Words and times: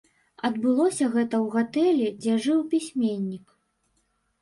Адбылося 0.47 1.09
гэта 1.17 1.35
ў 1.43 1.45
гатэлі, 1.57 2.07
дзе 2.25 2.33
жыў 2.49 2.67
пісьменнік. 2.75 3.47